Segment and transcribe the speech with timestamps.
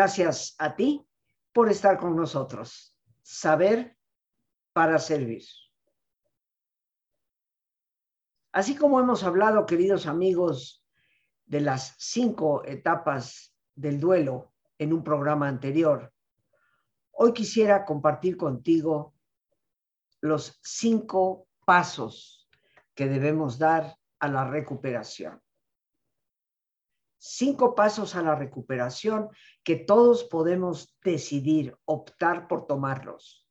[0.00, 1.06] Gracias a ti
[1.52, 2.96] por estar con nosotros.
[3.20, 3.98] Saber
[4.72, 5.44] para servir.
[8.50, 10.82] Así como hemos hablado, queridos amigos,
[11.44, 16.10] de las cinco etapas del duelo en un programa anterior,
[17.10, 19.14] hoy quisiera compartir contigo
[20.22, 22.48] los cinco pasos
[22.94, 25.42] que debemos dar a la recuperación.
[27.22, 29.28] Cinco pasos a la recuperación
[29.62, 33.46] que todos podemos decidir, optar por tomarlos,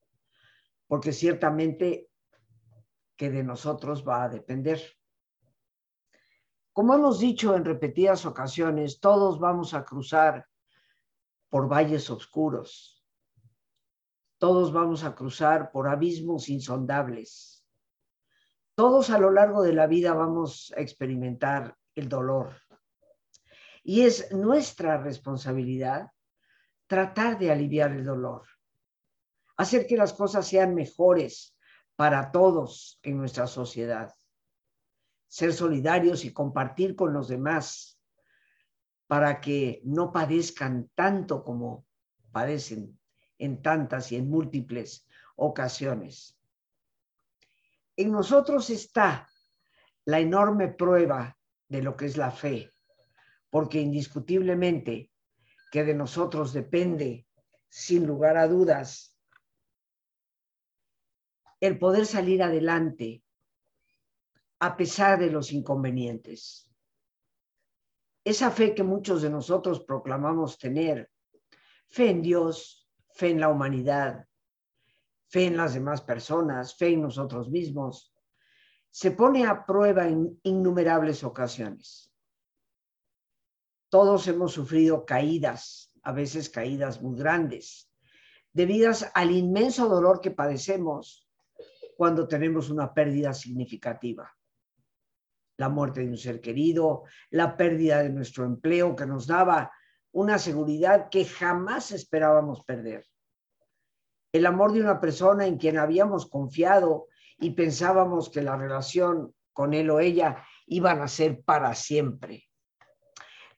[0.87, 2.09] porque ciertamente
[3.15, 4.81] que de nosotros va a depender.
[6.73, 10.47] Como hemos dicho en repetidas ocasiones, todos vamos a cruzar
[11.49, 13.05] por valles oscuros.
[14.39, 17.63] Todos vamos a cruzar por abismos insondables.
[18.73, 22.55] Todos a lo largo de la vida vamos a experimentar el dolor.
[23.89, 26.11] Y es nuestra responsabilidad
[26.85, 28.43] tratar de aliviar el dolor,
[29.57, 31.57] hacer que las cosas sean mejores,
[31.95, 34.13] para todos en nuestra sociedad.
[35.27, 37.99] Ser solidarios y compartir con los demás
[39.07, 41.87] para que no padezcan tanto como
[42.31, 42.99] padecen
[43.39, 46.37] en tantas y en múltiples ocasiones.
[47.95, 49.27] En nosotros está
[50.05, 51.35] la enorme prueba
[51.67, 52.71] de lo que es la fe,
[53.49, 55.11] porque indiscutiblemente
[55.71, 57.27] que de nosotros depende,
[57.69, 59.15] sin lugar a dudas,
[61.59, 63.23] el poder salir adelante
[64.59, 66.69] a pesar de los inconvenientes.
[68.23, 71.09] Esa fe que muchos de nosotros proclamamos tener,
[71.87, 74.27] fe en Dios, fe en la humanidad,
[75.27, 78.13] fe en las demás personas, fe en nosotros mismos,
[78.89, 82.08] se pone a prueba en innumerables ocasiones.
[83.89, 87.91] Todos hemos sufrido caídas, a veces caídas muy grandes,
[88.53, 91.27] debidas al inmenso dolor que padecemos
[91.97, 94.31] cuando tenemos una pérdida significativa.
[95.57, 99.71] La muerte de un ser querido, la pérdida de nuestro empleo que nos daba
[100.11, 103.05] una seguridad que jamás esperábamos perder.
[104.31, 107.07] El amor de una persona en quien habíamos confiado
[107.39, 112.48] y pensábamos que la relación con él o ella iban a ser para siempre.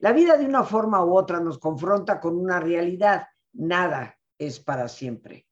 [0.01, 3.27] La vida de una forma u otra nos confronta con una realidad.
[3.53, 5.47] Nada es para siempre.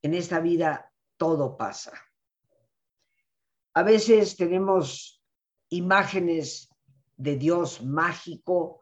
[0.00, 1.92] En esta vida todo pasa.
[3.74, 5.22] A veces tenemos
[5.68, 6.70] imágenes
[7.18, 8.80] de Dios mágico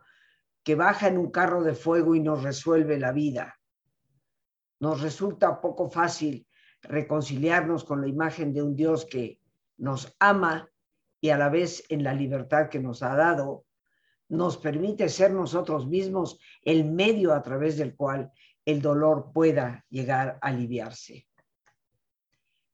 [0.63, 3.59] que baja en un carro de fuego y nos resuelve la vida.
[4.79, 6.47] Nos resulta poco fácil
[6.83, 9.41] reconciliarnos con la imagen de un Dios que
[9.77, 10.69] nos ama
[11.21, 13.65] y a la vez en la libertad que nos ha dado,
[14.29, 18.33] nos permite ser nosotros mismos el medio a través del cual
[18.65, 21.27] el dolor pueda llegar a aliviarse.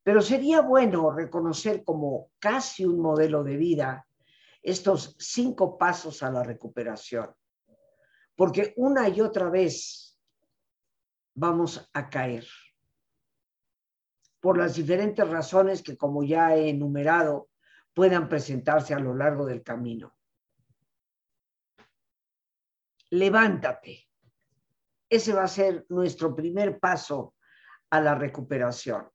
[0.03, 4.06] Pero sería bueno reconocer como casi un modelo de vida
[4.62, 7.34] estos cinco pasos a la recuperación,
[8.37, 10.19] porque una y otra vez
[11.34, 12.47] vamos a caer
[14.41, 17.50] por las diferentes razones que, como ya he enumerado,
[17.93, 20.15] puedan presentarse a lo largo del camino.
[23.10, 24.09] Levántate.
[25.09, 27.34] Ese va a ser nuestro primer paso
[27.91, 29.10] a la recuperación.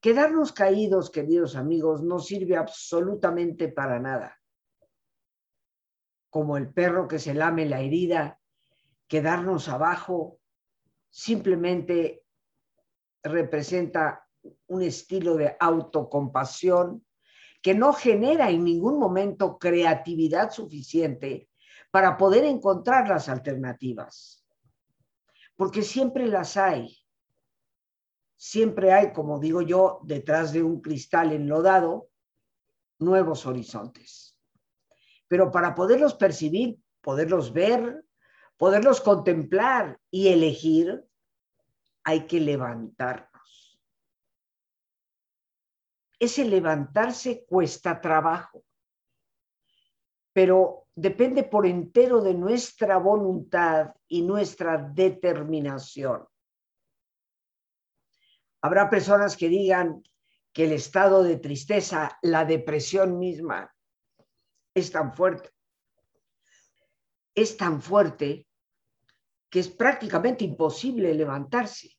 [0.00, 4.38] Quedarnos caídos, queridos amigos, no sirve absolutamente para nada.
[6.28, 8.40] Como el perro que se lame la herida,
[9.06, 10.40] quedarnos abajo
[11.08, 12.24] simplemente
[13.22, 14.28] representa
[14.66, 17.06] un estilo de autocompasión
[17.62, 21.48] que no genera en ningún momento creatividad suficiente
[21.94, 24.44] para poder encontrar las alternativas.
[25.54, 26.98] Porque siempre las hay
[28.34, 32.10] siempre hay, como digo yo, detrás de un cristal enlodado,
[32.98, 34.36] nuevos horizontes.
[35.28, 38.04] Pero para poderlos percibir, poderlos ver,
[38.56, 41.04] poderlos contemplar y elegir,
[42.02, 43.80] hay que levantarnos.
[46.18, 48.64] Ese levantarse cuesta trabajo,
[50.32, 56.26] pero depende por entero de nuestra voluntad y nuestra determinación.
[58.62, 60.02] Habrá personas que digan
[60.52, 63.74] que el estado de tristeza, la depresión misma,
[64.72, 65.50] es tan fuerte.
[67.34, 68.46] Es tan fuerte
[69.50, 71.90] que es prácticamente imposible levantarse.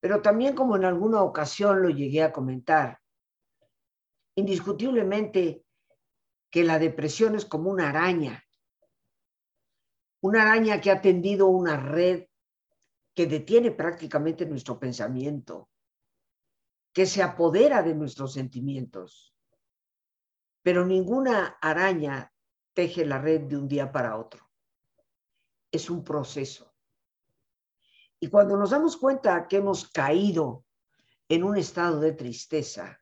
[0.00, 2.98] Pero también como en alguna ocasión lo llegué a comentar,
[4.34, 5.64] indiscutiblemente
[6.52, 8.44] que la depresión es como una araña
[10.20, 12.26] Una araña que ha tendido una red
[13.14, 15.68] que detiene prácticamente nuestro pensamiento,
[16.92, 19.34] que se apodera de nuestros sentimientos.
[20.62, 22.32] Pero ninguna araña
[22.72, 24.48] teje la red de un día para otro.
[25.72, 26.72] Es un proceso.
[28.20, 30.64] Y cuando nos damos cuenta que hemos caído
[31.28, 33.01] en un estado de tristeza,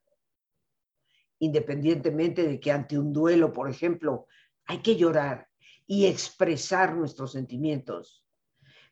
[1.40, 4.26] independientemente de que ante un duelo, por ejemplo,
[4.66, 5.48] hay que llorar
[5.86, 8.24] y expresar nuestros sentimientos,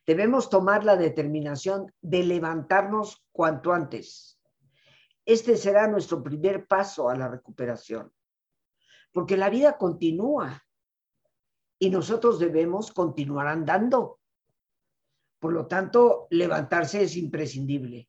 [0.04, 4.40] debemos tomar la determinación de levantarnos cuanto antes.
[5.24, 8.10] Este será nuestro primer paso a la recuperación,
[9.12, 10.64] porque la vida continúa
[11.78, 14.20] y nosotros debemos continuar andando.
[15.38, 18.08] Por lo tanto, levantarse es imprescindible.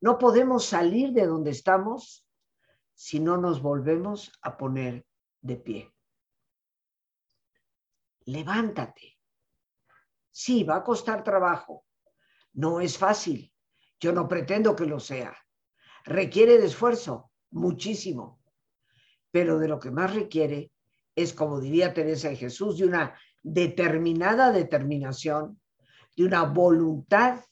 [0.00, 2.27] No podemos salir de donde estamos
[2.98, 5.06] si no nos volvemos a poner
[5.40, 5.94] de pie.
[8.24, 9.20] Levántate.
[10.32, 11.84] Sí, va a costar trabajo.
[12.54, 13.54] No es fácil.
[14.00, 15.32] Yo no pretendo que lo sea.
[16.06, 18.40] Requiere de esfuerzo, muchísimo.
[19.30, 20.72] Pero de lo que más requiere
[21.14, 25.60] es, como diría Teresa de Jesús, de una determinada determinación,
[26.16, 27.44] de una voluntad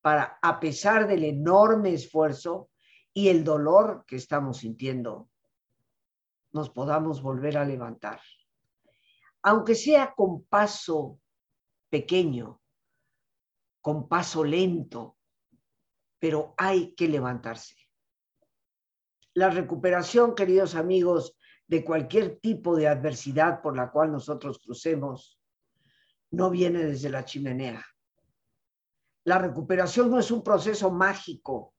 [0.00, 2.70] para, a pesar del enorme esfuerzo,
[3.12, 5.28] y el dolor que estamos sintiendo,
[6.52, 8.20] nos podamos volver a levantar.
[9.42, 11.20] Aunque sea con paso
[11.88, 12.60] pequeño,
[13.80, 15.16] con paso lento,
[16.18, 17.74] pero hay que levantarse.
[19.34, 21.36] La recuperación, queridos amigos,
[21.66, 25.40] de cualquier tipo de adversidad por la cual nosotros crucemos,
[26.32, 27.84] no viene desde la chimenea.
[29.24, 31.74] La recuperación no es un proceso mágico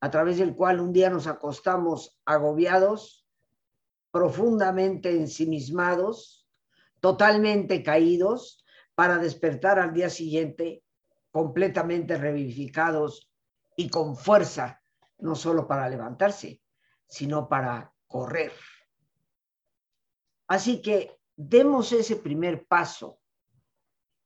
[0.00, 3.26] a través del cual un día nos acostamos agobiados,
[4.10, 6.48] profundamente ensimismados,
[7.00, 8.64] totalmente caídos,
[8.94, 10.82] para despertar al día siguiente
[11.30, 13.30] completamente revivificados
[13.76, 14.82] y con fuerza,
[15.18, 16.62] no solo para levantarse,
[17.06, 18.52] sino para correr.
[20.48, 23.20] Así que demos ese primer paso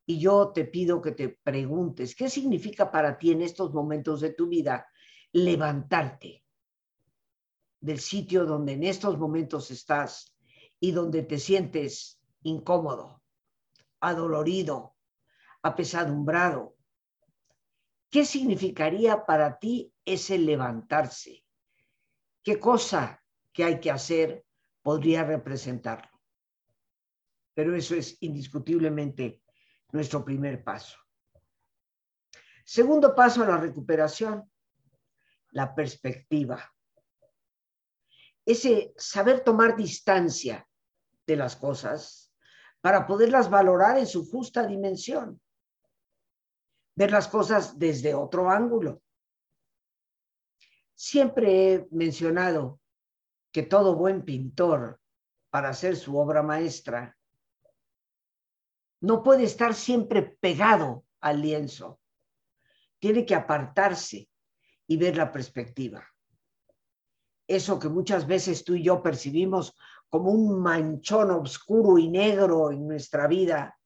[0.05, 4.33] y yo te pido que te preguntes, ¿qué significa para ti en estos momentos de
[4.33, 4.87] tu vida
[5.33, 6.43] levantarte
[7.79, 10.35] del sitio donde en estos momentos estás
[10.79, 13.21] y donde te sientes incómodo,
[13.99, 14.95] adolorido,
[15.61, 16.75] apesadumbrado.
[18.09, 21.43] ¿Qué significaría para ti ese levantarse?
[22.43, 23.23] ¿Qué cosa
[23.53, 24.45] que hay que hacer
[24.81, 26.19] podría representarlo?
[27.53, 29.41] Pero eso es indiscutiblemente
[29.91, 30.97] nuestro primer paso.
[32.63, 34.49] Segundo paso la recuperación,
[35.51, 36.73] la perspectiva.
[38.45, 40.67] Ese saber tomar distancia
[41.27, 42.33] de las cosas
[42.81, 45.39] para poderlas valorar en su justa dimensión.
[46.95, 49.01] Ver las cosas desde otro ángulo.
[50.95, 52.79] Siempre he mencionado
[53.51, 54.99] que todo buen pintor,
[55.49, 57.17] para hacer su obra maestra,
[59.01, 61.99] no puede estar siempre pegado al lienzo.
[62.99, 64.30] Tiene que apartarse
[64.91, 66.05] y ver la perspectiva.
[67.47, 69.73] Eso que muchas veces tú y yo percibimos
[70.09, 73.79] como un manchón oscuro y negro en nuestra vida,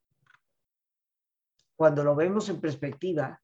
[1.75, 3.39] cuando lo vemos en perspectiva,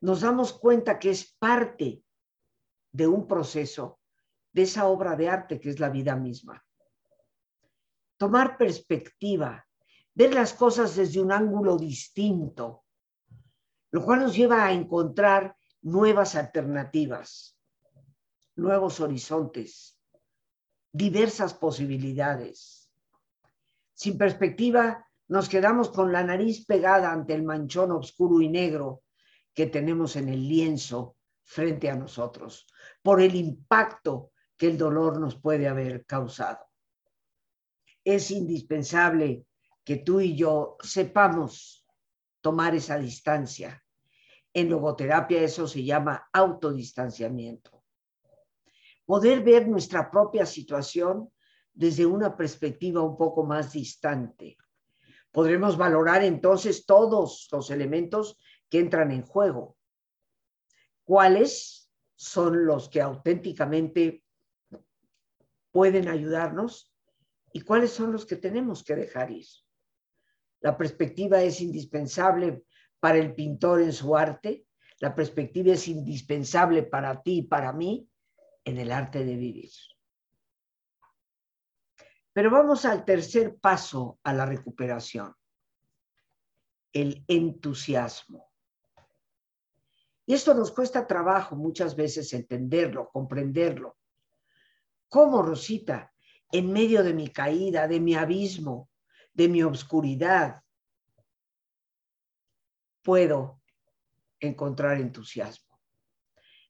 [0.00, 2.02] nos damos cuenta que es parte
[2.90, 4.00] de un proceso,
[4.50, 6.64] de esa obra de arte que es la vida misma.
[8.16, 9.62] Tomar perspectiva,
[10.14, 12.86] ver las cosas desde un ángulo distinto,
[13.90, 15.54] lo cual nos lleva a encontrar
[15.84, 17.58] nuevas alternativas,
[18.56, 20.00] nuevos horizontes,
[20.90, 22.90] diversas posibilidades.
[23.92, 29.02] Sin perspectiva, nos quedamos con la nariz pegada ante el manchón oscuro y negro
[29.52, 32.66] que tenemos en el lienzo frente a nosotros,
[33.02, 36.64] por el impacto que el dolor nos puede haber causado.
[38.02, 39.46] Es indispensable
[39.84, 41.86] que tú y yo sepamos
[42.40, 43.83] tomar esa distancia
[44.54, 47.82] en logoterapia eso se llama autodistanciamiento.
[49.04, 51.30] Poder ver nuestra propia situación
[51.72, 54.56] desde una perspectiva un poco más distante.
[55.32, 58.38] Podremos valorar entonces todos los elementos
[58.70, 59.76] que entran en juego.
[61.02, 64.24] ¿Cuáles son los que auténticamente
[65.72, 66.94] pueden ayudarnos
[67.52, 69.46] y cuáles son los que tenemos que dejar ir?
[70.60, 72.64] La perspectiva es indispensable
[73.04, 74.64] para el pintor en su arte,
[75.00, 78.08] la perspectiva es indispensable para ti y para mí
[78.64, 79.70] en el arte de vivir.
[82.32, 85.36] Pero vamos al tercer paso a la recuperación.
[86.94, 88.50] el entusiasmo.
[90.24, 93.98] Y esto nos cuesta trabajo muchas veces entenderlo, comprenderlo.
[95.10, 96.10] ¿Cómo, Rosita,
[96.50, 98.88] en medio de mi caída, de mi abismo,
[99.34, 100.63] de mi obscuridad,
[103.04, 103.60] puedo
[104.40, 105.78] encontrar entusiasmo?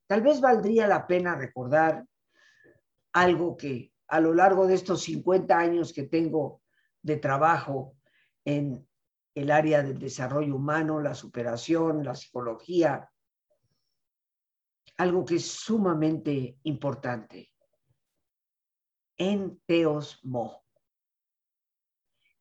[0.06, 2.04] Tal vez valdría la pena recordar
[3.14, 6.60] algo que a lo largo de estos 50 años que tengo
[7.00, 7.96] de trabajo
[8.44, 8.86] en
[9.34, 13.10] el área del desarrollo humano, la superación, la psicología,
[14.96, 17.50] algo que es sumamente importante.
[19.16, 20.64] En Teos Mo.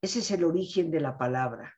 [0.00, 1.74] Ese es el origen de la palabra.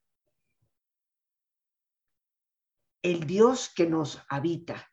[3.06, 4.90] El Dios que nos habita.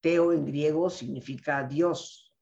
[0.00, 2.34] Teo en griego significa Dios.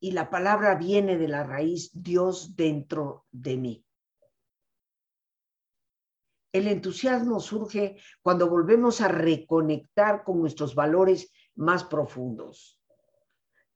[0.00, 3.86] Y la palabra viene de la raíz Dios dentro de mí.
[6.50, 12.82] El entusiasmo surge cuando volvemos a reconectar con nuestros valores más profundos.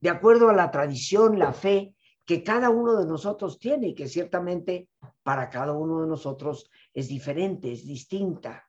[0.00, 4.08] De acuerdo a la tradición, la fe que cada uno de nosotros tiene y que
[4.08, 4.88] ciertamente
[5.22, 8.66] para cada uno de nosotros es diferente, es distinta.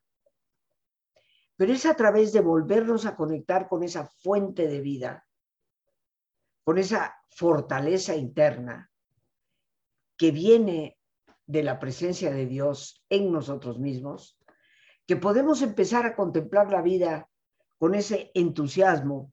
[1.56, 5.26] Pero es a través de volvernos a conectar con esa fuente de vida,
[6.66, 8.92] con esa fortaleza interna
[10.18, 11.00] que viene
[11.46, 14.38] de la presencia de Dios en nosotros mismos,
[15.06, 17.30] que podemos empezar a contemplar la vida
[17.78, 19.32] con ese entusiasmo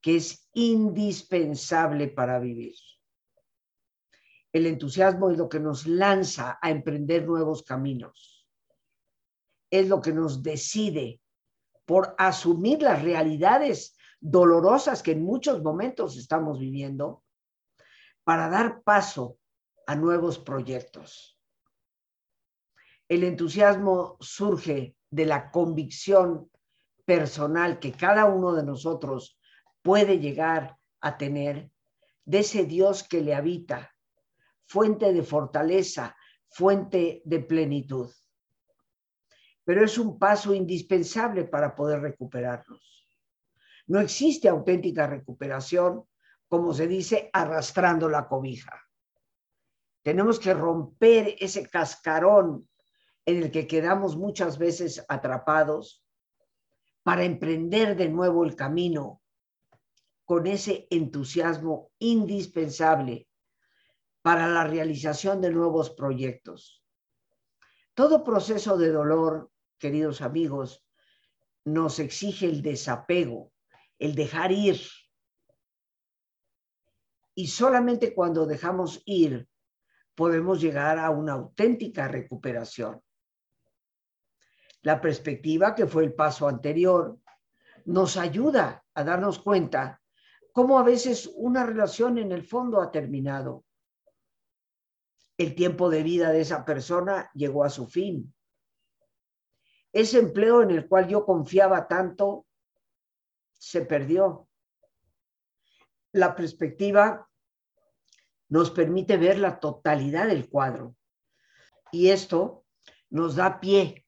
[0.00, 2.76] que es indispensable para vivir.
[4.52, 8.35] El entusiasmo es lo que nos lanza a emprender nuevos caminos.
[9.70, 11.20] Es lo que nos decide
[11.84, 17.22] por asumir las realidades dolorosas que en muchos momentos estamos viviendo
[18.24, 19.38] para dar paso
[19.86, 21.38] a nuevos proyectos.
[23.08, 26.50] El entusiasmo surge de la convicción
[27.04, 29.38] personal que cada uno de nosotros
[29.80, 31.70] puede llegar a tener
[32.24, 33.94] de ese Dios que le habita,
[34.64, 36.16] fuente de fortaleza,
[36.48, 38.10] fuente de plenitud.
[39.66, 43.04] Pero es un paso indispensable para poder recuperarnos.
[43.88, 46.04] No existe auténtica recuperación,
[46.48, 48.80] como se dice, arrastrando la cobija.
[50.02, 52.68] Tenemos que romper ese cascarón
[53.24, 56.04] en el que quedamos muchas veces atrapados
[57.02, 59.20] para emprender de nuevo el camino
[60.24, 63.28] con ese entusiasmo indispensable
[64.22, 66.84] para la realización de nuevos proyectos.
[67.94, 70.84] Todo proceso de dolor, queridos amigos,
[71.64, 73.52] nos exige el desapego,
[73.98, 74.80] el dejar ir.
[77.34, 79.48] Y solamente cuando dejamos ir
[80.14, 83.02] podemos llegar a una auténtica recuperación.
[84.82, 87.18] La perspectiva, que fue el paso anterior,
[87.84, 90.00] nos ayuda a darnos cuenta
[90.52, 93.64] cómo a veces una relación en el fondo ha terminado.
[95.36, 98.34] El tiempo de vida de esa persona llegó a su fin.
[99.96, 102.46] Ese empleo en el cual yo confiaba tanto
[103.54, 104.46] se perdió.
[106.12, 107.26] La perspectiva
[108.50, 110.94] nos permite ver la totalidad del cuadro
[111.92, 112.66] y esto
[113.08, 114.06] nos da pie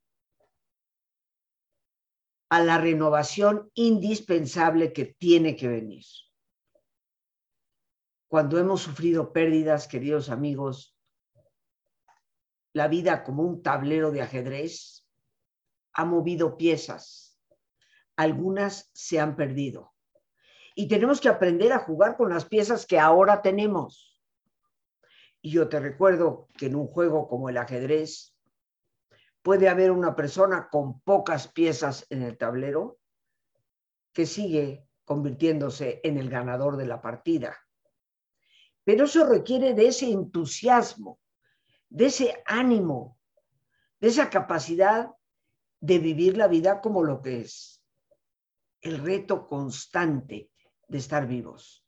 [2.50, 6.04] a la renovación indispensable que tiene que venir.
[8.28, 10.94] Cuando hemos sufrido pérdidas, queridos amigos,
[12.74, 14.97] la vida como un tablero de ajedrez
[15.98, 17.36] ha movido piezas.
[18.14, 19.92] Algunas se han perdido.
[20.76, 24.22] Y tenemos que aprender a jugar con las piezas que ahora tenemos.
[25.42, 28.32] Y yo te recuerdo que en un juego como el ajedrez,
[29.42, 33.00] puede haber una persona con pocas piezas en el tablero
[34.12, 37.56] que sigue convirtiéndose en el ganador de la partida.
[38.84, 41.18] Pero eso requiere de ese entusiasmo,
[41.88, 43.18] de ese ánimo,
[43.98, 45.10] de esa capacidad
[45.80, 47.82] de vivir la vida como lo que es,
[48.80, 50.50] el reto constante
[50.88, 51.84] de estar vivos.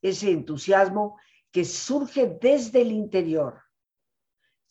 [0.00, 1.18] Ese entusiasmo
[1.50, 3.62] que surge desde el interior,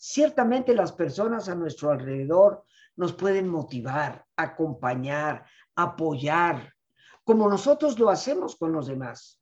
[0.04, 5.46] Ciertamente las personas a nuestro alrededor nos pueden motivar, acompañar,
[5.76, 6.74] apoyar,
[7.24, 9.40] como nosotros lo hacemos con los demás.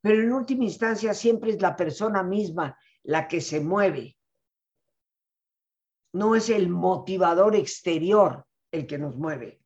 [0.00, 4.15] Pero en última instancia siempre es la persona misma la que se mueve.
[6.16, 9.60] No es el motivador exterior el que nos mueve,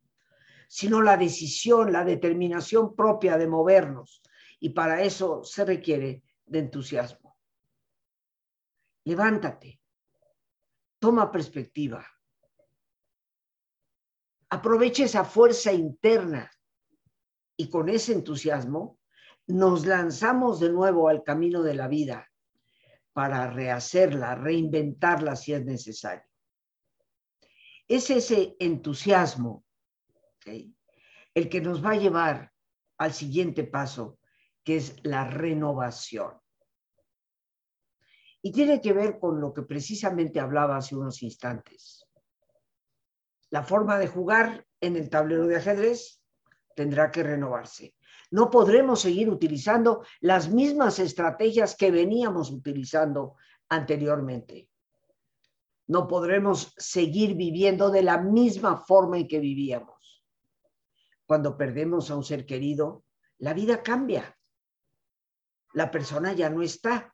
[0.66, 4.20] sino la decisión, la determinación propia de movernos.
[4.58, 7.38] Y para eso se requiere de entusiasmo.
[9.04, 9.80] Levántate,
[10.98, 12.04] toma perspectiva.
[14.48, 16.50] Aprovecha esa fuerza interna
[17.56, 18.98] y con ese entusiasmo
[19.46, 22.28] nos lanzamos de nuevo al camino de la vida
[23.12, 26.29] para rehacerla, reinventarla si es necesario.
[27.90, 29.64] Es ese entusiasmo
[30.46, 32.52] el que nos va a llevar
[32.98, 34.20] al siguiente paso,
[34.62, 36.40] que es la renovación.
[38.42, 42.06] Y tiene que ver con lo que precisamente hablaba hace unos instantes.
[43.50, 46.22] La forma de jugar en el tablero de ajedrez
[46.76, 47.96] tendrá que renovarse.
[48.30, 53.34] No podremos seguir utilizando las mismas estrategias que veníamos utilizando
[53.68, 54.69] anteriormente.
[55.90, 60.24] No podremos seguir viviendo de la misma forma en que vivíamos.
[61.26, 63.02] Cuando perdemos a un ser querido,
[63.38, 64.38] la vida cambia.
[65.72, 67.12] La persona ya no está.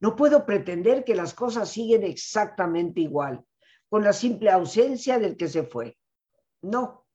[0.00, 3.46] No puedo pretender que las cosas siguen exactamente igual,
[3.88, 5.96] con la simple ausencia del que se fue.
[6.60, 7.06] No.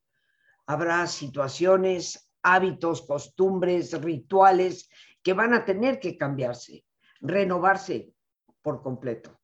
[0.68, 4.90] Habrá situaciones, hábitos, costumbres, rituales
[5.22, 6.86] que van a tener que cambiarse,
[7.20, 8.14] renovarse
[8.62, 9.39] por completo.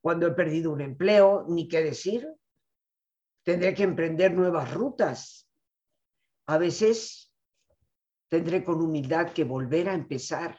[0.00, 2.26] Cuando he perdido un empleo, ni qué decir,
[3.42, 5.48] tendré que emprender nuevas rutas.
[6.46, 7.32] A veces
[8.28, 10.58] tendré con humildad que volver a empezar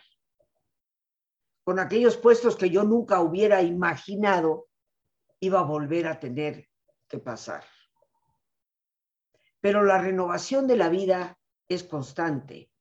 [1.64, 4.68] con aquellos puestos que yo nunca hubiera imaginado
[5.40, 6.68] iba a volver a tener
[7.08, 7.64] que pasar.
[9.60, 12.72] Pero la renovación de la vida es constante.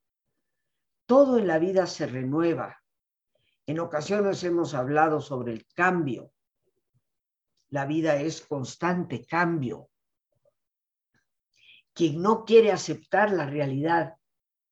[1.07, 2.83] Todo en la vida se renueva.
[3.67, 6.33] En ocasiones hemos hablado sobre el cambio.
[7.71, 9.91] La vida es constante cambio.
[11.93, 14.17] Quien no quiere aceptar la realidad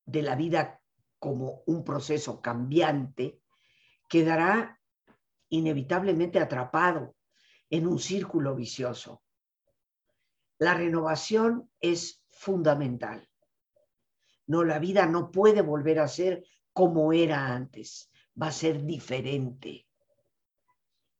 [0.04, 0.80] de la vida
[1.18, 3.40] como un proceso cambiante,
[4.08, 4.80] quedará
[5.48, 7.16] inevitablemente atrapado
[7.70, 9.22] en un círculo vicioso.
[10.58, 13.28] La renovación es fundamental.
[14.46, 19.87] No, la vida no puede volver a ser como era antes, va a ser diferente.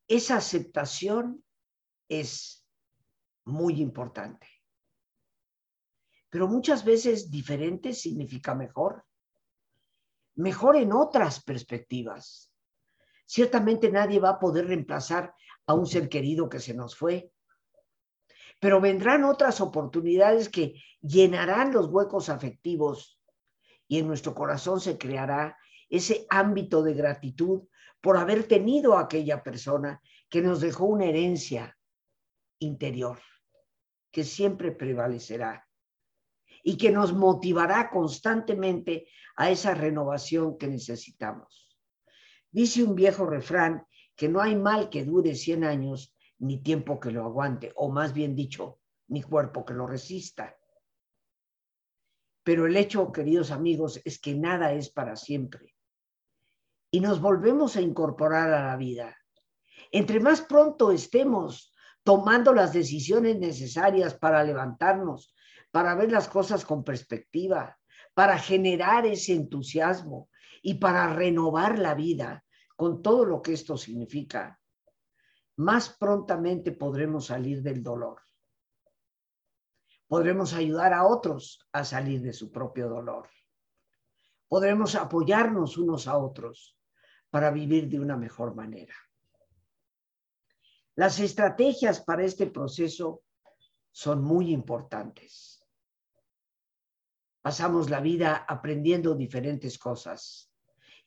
[0.07, 1.45] Esa aceptación
[2.09, 2.67] es
[3.45, 4.47] muy importante.
[6.31, 9.05] Pero muchas veces diferente significa mejor.
[10.35, 12.53] Mejor en otras perspectivas.
[13.27, 15.35] Ciertamente nadie va a poder reemplazar
[15.67, 17.31] a un ser querido que se nos fue,
[18.61, 23.21] pero vendrán otras oportunidades que llenarán los huecos afectivos
[23.87, 25.57] y en nuestro corazón se creará
[25.89, 27.63] ese ámbito de gratitud
[28.01, 31.78] por haber tenido a aquella persona que nos dejó una herencia
[32.59, 33.19] interior
[34.11, 35.67] que siempre prevalecerá
[36.63, 41.77] y que nos motivará constantemente a esa renovación que necesitamos.
[42.51, 47.11] Dice un viejo refrán que no hay mal que dure 100 años ni tiempo que
[47.11, 50.57] lo aguante, o más bien dicho, ni cuerpo que lo resista.
[52.43, 55.75] Pero el hecho, queridos amigos, es que nada es para siempre.
[56.91, 59.17] Y nos volvemos a incorporar a la vida.
[59.93, 61.73] Entre más pronto estemos
[62.09, 65.35] tomando las decisiones necesarias para levantarnos,
[65.71, 67.79] para ver las cosas con perspectiva,
[68.15, 70.31] para generar ese entusiasmo,
[70.63, 74.59] y para renovar la vida con todo lo que esto significa,
[75.57, 78.23] más prontamente podremos salir del dolor.
[80.07, 83.29] Podremos ayudar a otros a salir de su propio dolor.
[84.49, 86.75] Podremos apoyarnos unos a otros
[87.29, 88.95] para vivir de una mejor manera.
[90.99, 93.23] Las estrategias para este proceso
[93.93, 95.65] son muy importantes.
[97.41, 100.51] Pasamos la vida aprendiendo diferentes cosas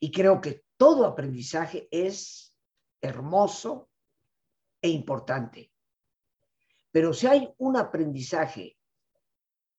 [0.00, 2.56] y creo que todo aprendizaje es
[3.02, 3.90] hermoso
[4.80, 5.70] e importante.
[6.90, 8.78] Pero si hay un aprendizaje,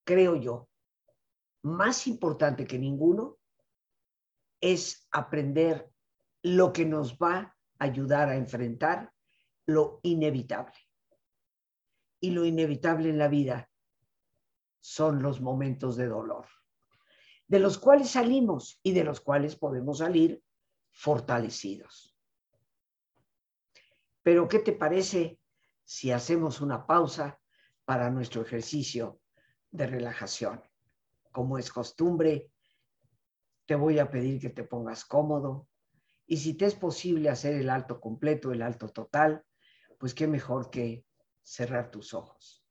[0.04, 0.70] creo yo,
[1.64, 3.40] más importante que ninguno,
[4.62, 5.90] es aprender
[6.44, 9.12] lo que nos va a ayudar a enfrentar
[9.66, 10.76] lo inevitable.
[12.20, 13.70] Y lo inevitable en la vida
[14.80, 16.46] son los momentos de dolor
[17.54, 20.44] de los cuales salimos y de los cuales podemos salir
[20.92, 22.18] fortalecidos.
[24.22, 25.40] Pero, ¿qué te parece
[25.84, 27.40] si hacemos una pausa
[27.86, 29.20] para nuestro ejercicio
[29.70, 30.64] de relajación?
[31.32, 32.50] Como es costumbre,
[33.66, 35.68] te voy a pedir que te pongas cómodo
[36.26, 39.44] y si te es posible hacer el alto completo, el alto total,
[40.04, 41.06] pues qué mejor que
[41.42, 42.68] cerrar tus ojos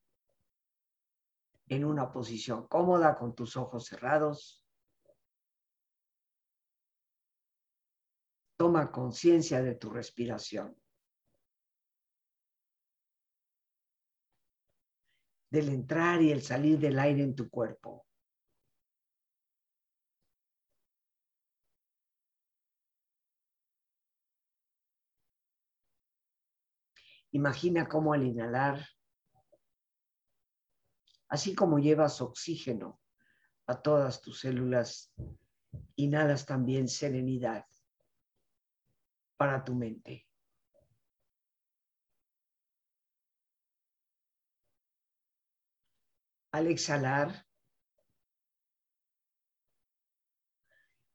[1.66, 4.62] en una posición cómoda con tus ojos cerrados.
[8.59, 10.77] Toma conciencia de tu respiración,
[15.49, 18.07] del entrar y el salir del aire en tu cuerpo.
[27.35, 28.87] Imagina cómo al inhalar,
[31.29, 33.01] así como llevas oxígeno
[33.66, 35.14] a todas tus células,
[35.97, 37.64] inhalas también serenidad
[39.38, 40.29] para tu mente.
[46.53, 47.47] Al exhalar,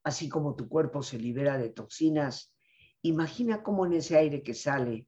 [0.04, 2.56] así como tu cuerpo se libera de toxinas,
[3.04, 5.08] imagina cómo en ese aire que sale,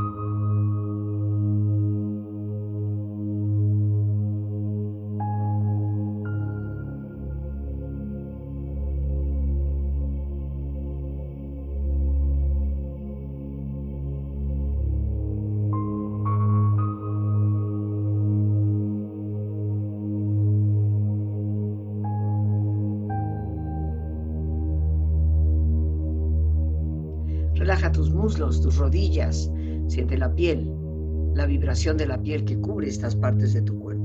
[31.71, 34.03] de la piel que cubre estas partes de tu cuerpo.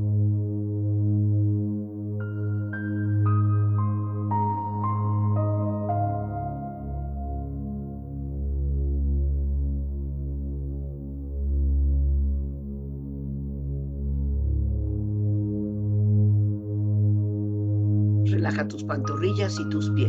[18.26, 20.08] Relaja tus pantorrillas y tus pies.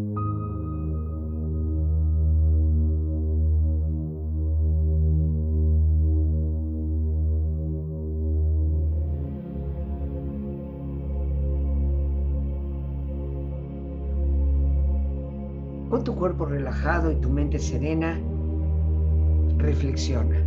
[16.11, 18.19] Tu cuerpo relajado y tu mente serena,
[19.57, 20.37] reflexiona.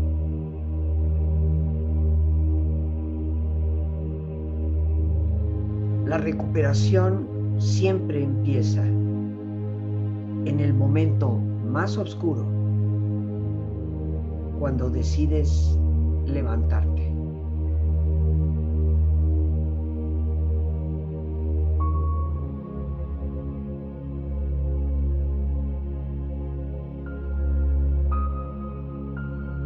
[6.07, 7.27] La recuperación
[7.59, 11.39] siempre empieza en el momento
[11.71, 12.45] más oscuro,
[14.59, 15.79] cuando decides
[16.27, 16.94] levantarte.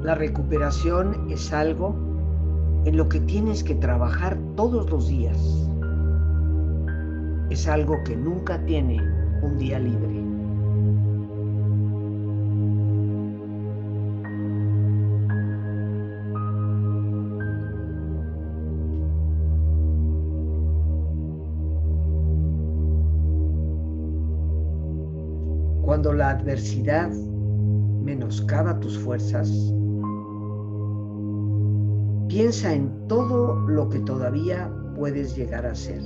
[0.09, 1.95] La recuperación es algo
[2.87, 5.69] en lo que tienes que trabajar todos los días
[7.51, 9.03] es algo que nunca tiene
[9.43, 10.09] un día libre.
[25.83, 27.11] Cuando la adversidad
[28.03, 29.75] menoscaba tus fuerzas,
[32.29, 36.03] piensa en todo lo que todavía puedes llegar a ser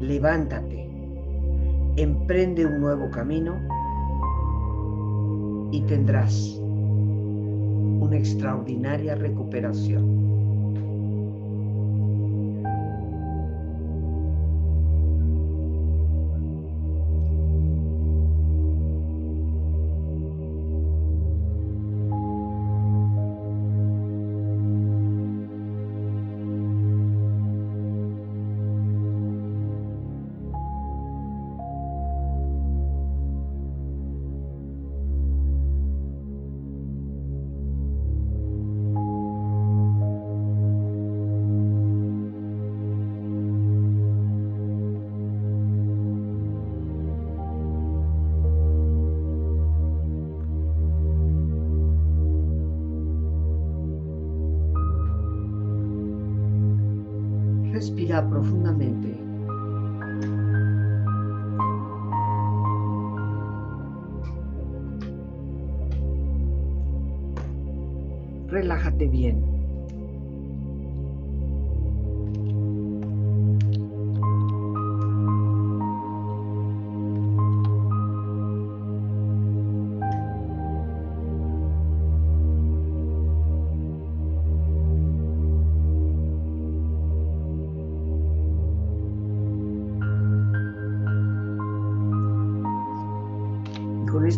[0.00, 0.90] levántate,
[1.96, 3.56] emprende un nuevo camino
[5.72, 6.58] y tendrás
[8.00, 10.23] una extraordinaria recuperación.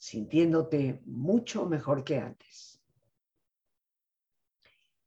[0.00, 2.82] sintiéndote mucho mejor que antes.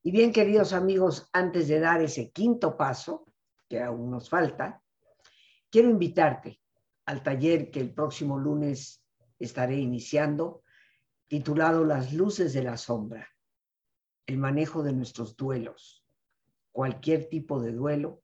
[0.04, 3.26] Y bien, queridos amigos, antes de dar ese quinto paso,
[3.68, 4.84] que aún nos falta,
[5.72, 6.62] quiero invitarte
[7.08, 9.04] al taller que el próximo lunes
[9.40, 10.62] estaré iniciando,
[11.28, 13.28] titulado Las luces de la sombra,
[14.28, 16.06] el manejo de nuestros duelos,
[16.72, 18.22] cualquier tipo de duelo,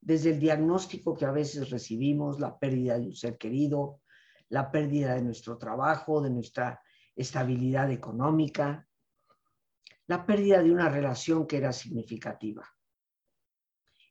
[0.00, 4.00] desde el diagnóstico que a veces recibimos, la pérdida de un ser querido,
[4.48, 6.80] la pérdida de nuestro trabajo, de nuestra
[7.14, 8.86] estabilidad económica,
[10.06, 12.66] la pérdida de una relación que era significativa.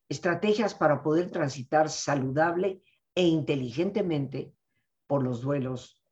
[0.10, 2.82] Estrategias para poder transitar saludable
[3.16, 4.54] e inteligentemente
[5.08, 6.04] por los duelos,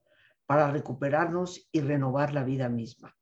[0.46, 3.16] para recuperarnos y renovar la vida misma.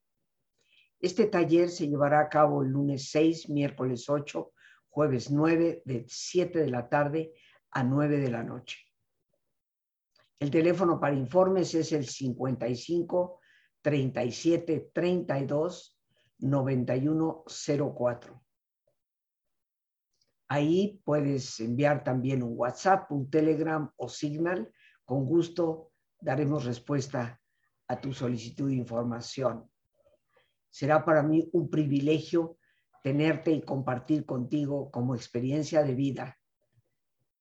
[1.00, 4.54] Este taller se llevará a cabo el lunes 6, miércoles 8,
[4.88, 7.34] jueves 9, de 7 de la tarde
[7.72, 8.83] a 9 de la noche.
[10.43, 13.39] El teléfono para informes es el 55
[13.82, 15.97] 37 32
[16.39, 18.43] 9104.
[20.49, 24.69] Ahí puedes enviar también un WhatsApp, un Telegram o Signal.
[25.06, 27.39] Con gusto daremos respuesta
[27.88, 29.71] a tu solicitud de información.
[30.69, 32.58] Será para mí un privilegio
[33.01, 36.38] tenerte y compartir contigo como experiencia de vida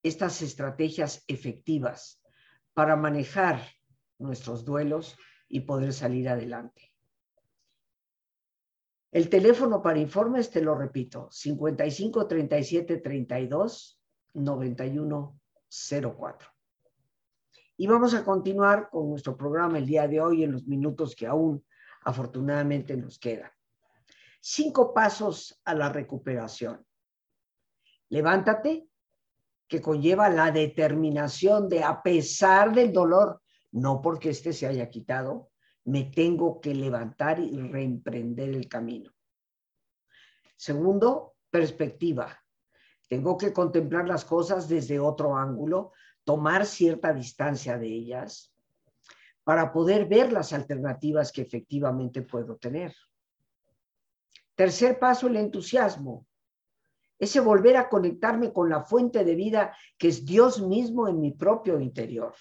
[0.03, 2.22] estas estrategias efectivas
[2.73, 3.61] para manejar
[4.17, 6.93] nuestros duelos y poder salir adelante.
[9.11, 14.01] El teléfono para informes, te lo repito, 55 37 32
[14.33, 15.39] 91
[16.17, 16.49] 04.
[17.77, 21.27] Y vamos a continuar con nuestro programa el día de hoy en los minutos que
[21.27, 21.63] aún
[22.01, 23.51] afortunadamente nos quedan.
[24.41, 26.85] Cinco pasos a la recuperación.
[28.09, 28.87] Levántate,
[29.73, 35.49] que conlleva la determinación de, a pesar del dolor, no porque éste se haya quitado,
[35.85, 39.11] me tengo que levantar y reemprender el camino.
[40.55, 42.39] Segundo, perspectiva.
[43.09, 48.53] Tengo que contemplar las cosas desde otro ángulo, tomar cierta distancia de ellas
[49.43, 52.93] para poder ver las alternativas que efectivamente puedo tener.
[54.53, 56.27] Tercer paso, el entusiasmo.
[57.19, 61.31] Ese volver a conectarme con la fuente de vida que es Dios mismo en mi
[61.31, 62.33] propio interior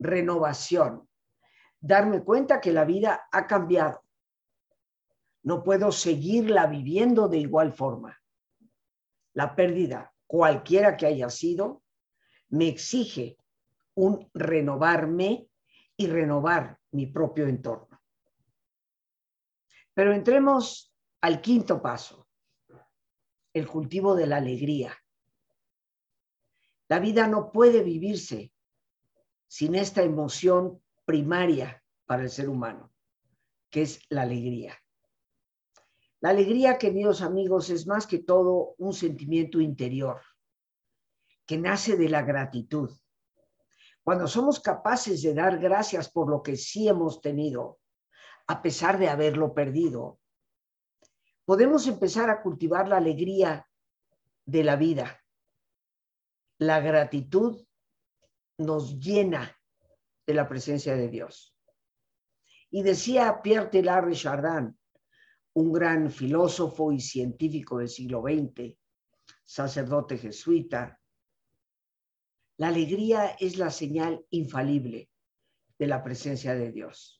[0.00, 1.08] renovación,
[1.78, 4.02] darme cuenta que la vida ha cambiado.
[5.42, 8.18] No puedo seguirla viviendo de igual forma.
[9.34, 11.82] La pérdida, cualquiera que haya sido,
[12.48, 13.36] me exige
[13.94, 15.48] un renovarme
[15.96, 18.00] y renovar mi propio entorno.
[19.94, 20.89] Pero entremos
[21.22, 22.26] al quinto paso,
[23.52, 24.96] el cultivo de la alegría.
[26.88, 28.52] La vida no puede vivirse
[29.46, 32.92] sin esta emoción primaria para el ser humano,
[33.68, 34.78] que es la alegría.
[36.20, 40.20] La alegría, queridos amigos, es más que todo un sentimiento interior
[41.46, 42.90] que nace de la gratitud.
[44.04, 47.80] Cuando somos capaces de dar gracias por lo que sí hemos tenido,
[48.46, 50.19] a pesar de haberlo perdido,
[51.44, 53.66] podemos empezar a cultivar la alegría
[54.44, 55.22] de la vida.
[56.58, 57.64] La gratitud
[58.58, 59.56] nos llena
[60.26, 61.56] de la presencia de Dios.
[62.70, 64.78] Y decía Pierre Teilhard Chardin,
[65.54, 68.76] un gran filósofo y científico del siglo XX,
[69.44, 71.00] sacerdote jesuita,
[72.60, 75.10] la alegría es la señal infalible
[75.78, 77.19] de la presencia de Dios.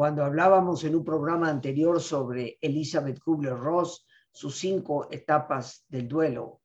[0.00, 6.62] Cuando hablábamos en un programa anterior sobre Elizabeth Kubler-Ross, sus cinco etapas del duelo,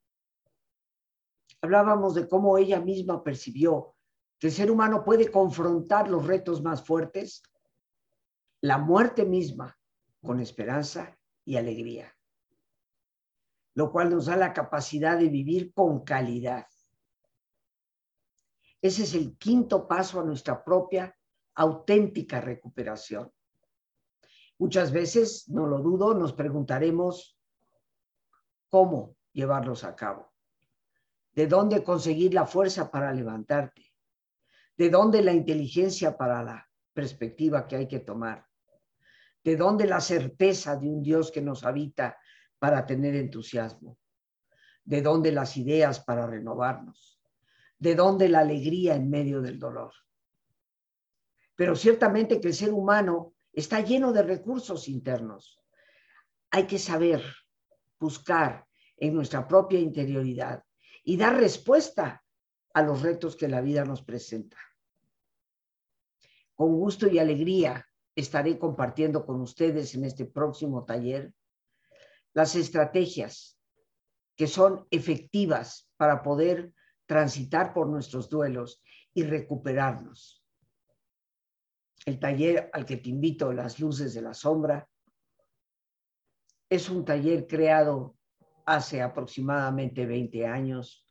[1.60, 3.94] hablábamos de cómo ella misma percibió
[4.40, 7.44] que el ser humano puede confrontar los retos más fuertes,
[8.62, 9.78] la muerte misma,
[10.24, 12.16] con esperanza y alegría,
[13.74, 16.68] lo cual nos da la capacidad de vivir con calidad.
[18.82, 21.14] Ese es el quinto paso a nuestra propia
[21.56, 23.32] auténtica recuperación.
[24.58, 27.38] Muchas veces, no lo dudo, nos preguntaremos
[28.70, 30.32] cómo llevarlos a cabo.
[31.34, 33.94] De dónde conseguir la fuerza para levantarte,
[34.78, 38.46] de dónde la inteligencia para la perspectiva que hay que tomar,
[39.44, 42.18] de dónde la certeza de un Dios que nos habita
[42.58, 43.98] para tener entusiasmo,
[44.86, 47.20] de dónde las ideas para renovarnos,
[47.78, 49.94] de dónde la alegría en medio del dolor.
[51.56, 55.62] Pero ciertamente que el ser humano está lleno de recursos internos.
[56.52, 57.24] Hay que saber
[58.00, 58.66] buscar
[58.98, 60.64] en nuestra propia interioridad
[61.04, 62.24] y dar respuesta
[62.74, 64.58] a los retos que la vida nos presenta.
[66.56, 67.86] Con gusto y alegría
[68.16, 71.34] estaré compartiendo con ustedes en este próximo taller
[72.34, 73.58] las estrategias
[74.36, 76.74] que son efectivas para poder
[77.06, 78.82] transitar por nuestros duelos
[79.14, 80.45] y recuperarnos.
[82.06, 84.88] El taller al que te invito, Las Luces de la Sombra,
[86.70, 88.16] es un taller creado
[88.66, 91.06] hace aproximadamente 20 años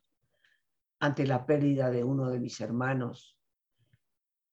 [0.99, 3.37] ante la pérdida de uno de mis hermanos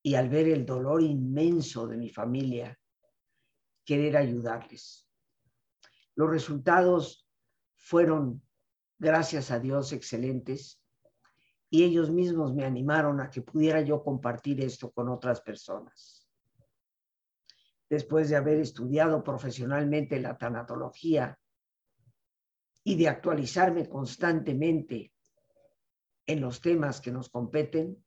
[0.03, 2.79] y al ver el dolor inmenso de mi familia,
[3.85, 5.09] querer ayudarles.
[6.17, 7.29] Los resultados
[7.77, 8.43] fueron,
[8.99, 10.81] gracias a Dios, excelentes
[11.71, 16.22] y ellos mismos me animaron a que pudiera yo compartir esto con otras personas.
[17.93, 21.39] Después de haber estudiado profesionalmente la tanatología
[22.83, 25.13] y de actualizarme constantemente
[26.25, 28.03] en los temas que nos competen,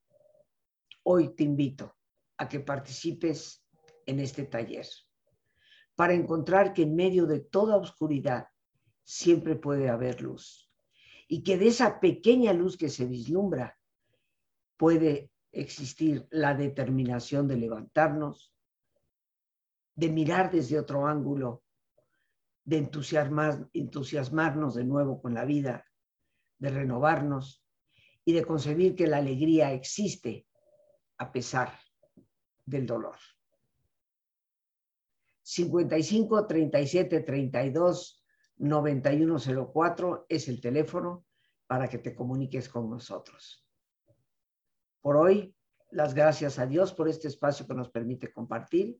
[1.04, 1.96] hoy te invito
[2.38, 3.64] a que participes
[4.08, 4.88] en este taller
[5.94, 8.48] para encontrar que en medio de toda oscuridad
[9.04, 10.68] siempre puede haber luz
[11.28, 13.78] y que de esa pequeña luz que se vislumbra
[14.78, 18.55] puede existir la determinación de levantarnos,
[19.96, 21.64] de mirar desde otro ángulo,
[22.64, 25.86] de entusiasmar, entusiasmarnos de nuevo con la vida,
[26.58, 27.66] de renovarnos
[28.24, 30.48] y de concebir que la alegría existe
[31.18, 31.72] a pesar
[32.66, 33.18] del dolor.
[35.44, 38.26] 55 37 32
[38.58, 41.26] 9104 es el teléfono
[41.68, 43.66] para que te comuniques con nosotros.
[45.02, 45.56] Por hoy,
[45.92, 49.00] las gracias a Dios por este espacio que nos permite compartir.